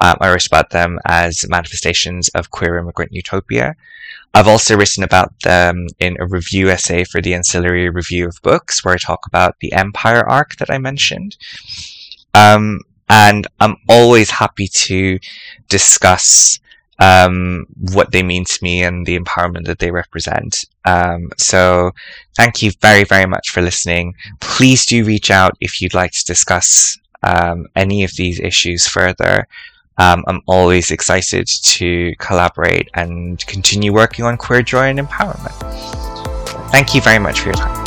Um, 0.00 0.16
I 0.20 0.30
wrote 0.30 0.46
about 0.46 0.70
them 0.70 0.98
as 1.06 1.46
manifestations 1.48 2.28
of 2.30 2.50
queer 2.50 2.78
immigrant 2.78 3.12
utopia. 3.12 3.74
I've 4.34 4.48
also 4.48 4.76
written 4.76 5.04
about 5.04 5.32
them 5.40 5.88
in 5.98 6.16
a 6.18 6.26
review 6.26 6.70
essay 6.70 7.04
for 7.04 7.20
the 7.20 7.34
Ancillary 7.34 7.90
Review 7.90 8.26
of 8.28 8.40
Books, 8.42 8.84
where 8.84 8.94
I 8.94 8.98
talk 8.98 9.26
about 9.26 9.56
the 9.60 9.72
Empyre 9.72 10.24
arc 10.26 10.56
that 10.56 10.70
I 10.70 10.78
mentioned. 10.78 11.36
Um, 12.34 12.80
and 13.08 13.46
I'm 13.60 13.76
always 13.88 14.30
happy 14.30 14.68
to 14.68 15.18
discuss 15.68 16.58
um, 16.98 17.66
what 17.92 18.12
they 18.12 18.22
mean 18.22 18.44
to 18.44 18.58
me 18.62 18.82
and 18.82 19.04
the 19.04 19.18
empowerment 19.18 19.66
that 19.66 19.80
they 19.80 19.90
represent. 19.90 20.64
Um, 20.84 21.30
so 21.36 21.90
thank 22.36 22.62
you 22.62 22.70
very, 22.80 23.04
very 23.04 23.26
much 23.26 23.50
for 23.50 23.60
listening. 23.60 24.14
Please 24.40 24.86
do 24.86 25.04
reach 25.04 25.30
out 25.30 25.56
if 25.60 25.80
you'd 25.80 25.94
like 25.94 26.12
to 26.12 26.24
discuss 26.24 26.98
um, 27.22 27.66
any 27.76 28.04
of 28.04 28.14
these 28.16 28.40
issues 28.40 28.86
further. 28.86 29.46
Um, 29.98 30.24
I'm 30.26 30.40
always 30.46 30.90
excited 30.90 31.46
to 31.46 32.14
collaborate 32.18 32.88
and 32.94 33.44
continue 33.46 33.92
working 33.92 34.24
on 34.24 34.36
queer 34.36 34.62
joy 34.62 34.88
and 34.88 34.98
empowerment. 34.98 35.52
Thank 36.70 36.94
you 36.94 37.00
very 37.00 37.18
much 37.18 37.40
for 37.40 37.46
your 37.46 37.54
time. 37.54 37.81